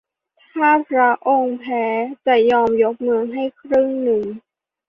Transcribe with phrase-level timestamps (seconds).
[0.51, 1.85] ถ้าพระองค์แพ้
[2.25, 4.23] จะยอมยกเมืองให้ครึ่งหนึ่ง